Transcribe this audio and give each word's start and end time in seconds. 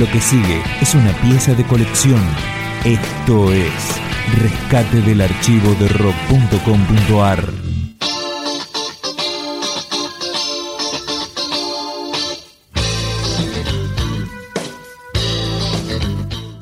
Lo 0.00 0.10
que 0.10 0.20
sigue 0.22 0.62
es 0.80 0.94
una 0.94 1.12
pieza 1.20 1.52
de 1.52 1.62
colección. 1.62 2.22
Esto 2.86 3.52
es 3.52 4.00
Rescate 4.40 5.02
del 5.02 5.20
archivo 5.20 5.74
de 5.74 5.88
rock.com.ar. 5.88 7.44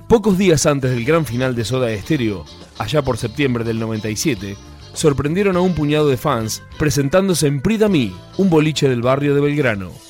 Pocos 0.09 0.37
días 0.37 0.67
antes 0.67 0.91
del 0.91 1.05
gran 1.05 1.25
final 1.25 1.55
de 1.55 1.65
Soda 1.65 1.97
Stereo, 1.97 2.45
allá 2.77 3.03
por 3.03 3.19
septiembre 3.19 3.63
del 3.63 3.79
97, 3.79 4.57
sorprendieron 4.95 5.57
a 5.57 5.61
un 5.61 5.77
puñado 5.77 6.09
de 6.09 6.17
fans 6.17 6.65
presentándose 6.77 7.47
en 7.47 7.61
Prida 7.61 7.89
Me, 7.89 8.11
un 8.37 8.51
boliche 8.51 8.89
del 8.89 9.03
barrio 9.03 9.37
de 9.37 9.41
Belgrano. 9.43 10.08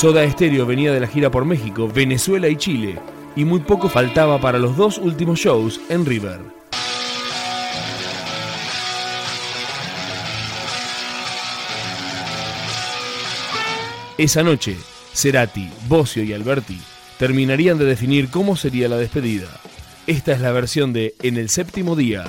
Soda 0.00 0.26
Stereo 0.30 0.64
venía 0.64 0.94
de 0.94 1.00
la 1.00 1.06
gira 1.06 1.30
por 1.30 1.44
México, 1.44 1.86
Venezuela 1.86 2.48
y 2.48 2.56
Chile, 2.56 2.98
y 3.36 3.44
muy 3.44 3.60
poco 3.60 3.90
faltaba 3.90 4.40
para 4.40 4.58
los 4.58 4.74
dos 4.74 4.96
últimos 4.96 5.38
shows 5.38 5.78
en 5.90 6.06
River. 6.06 6.40
Esa 14.16 14.42
noche, 14.42 14.74
Cerati, 15.12 15.68
Bocio 15.86 16.24
y 16.24 16.32
Alberti 16.32 16.80
terminarían 17.18 17.76
de 17.76 17.84
definir 17.84 18.30
cómo 18.30 18.56
sería 18.56 18.88
la 18.88 18.96
despedida. 18.96 19.48
Esta 20.06 20.32
es 20.32 20.40
la 20.40 20.52
versión 20.52 20.94
de 20.94 21.14
En 21.20 21.36
el 21.36 21.50
séptimo 21.50 21.94
día. 21.94 22.24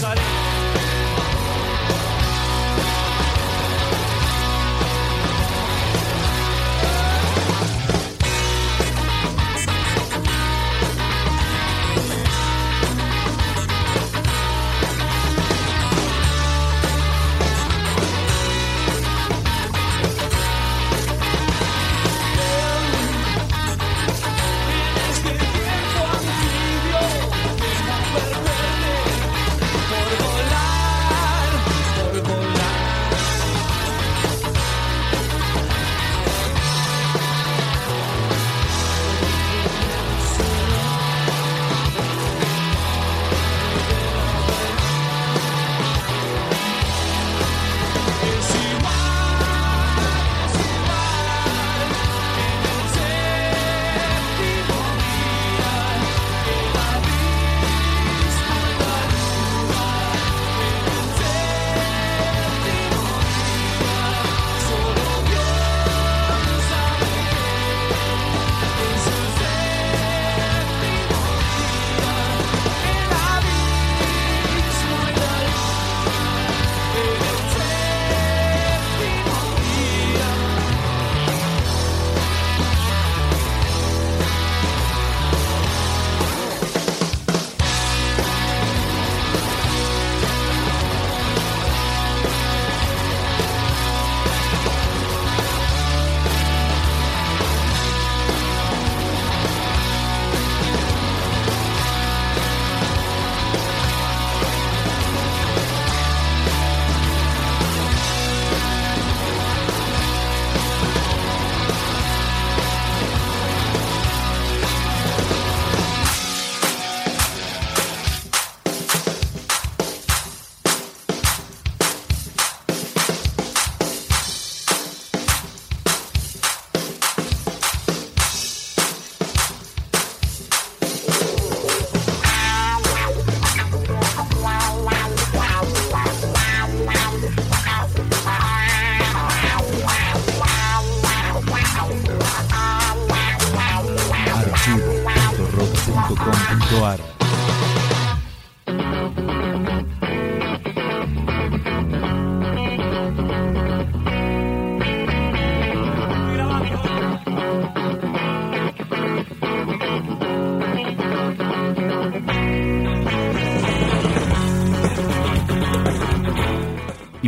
Por 0.00 0.49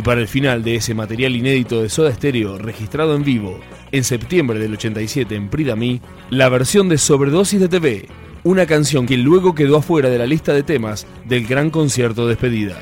para 0.03 0.21
el 0.21 0.27
final 0.27 0.63
de 0.63 0.75
ese 0.75 0.93
material 0.93 1.35
inédito 1.35 1.81
de 1.81 1.89
Soda 1.89 2.13
Stereo 2.13 2.57
registrado 2.57 3.15
en 3.15 3.23
vivo 3.23 3.59
en 3.91 4.03
septiembre 4.03 4.59
del 4.59 4.73
87 4.73 5.35
en 5.35 5.49
Pridami, 5.49 6.01
la 6.29 6.49
versión 6.49 6.89
de 6.89 6.97
Sobredosis 6.97 7.59
de 7.59 7.69
TV, 7.69 8.07
una 8.43 8.65
canción 8.65 9.05
que 9.05 9.17
luego 9.17 9.55
quedó 9.55 9.77
afuera 9.77 10.09
de 10.09 10.17
la 10.17 10.25
lista 10.25 10.53
de 10.53 10.63
temas 10.63 11.07
del 11.25 11.47
gran 11.47 11.69
concierto 11.69 12.27
despedida. 12.27 12.81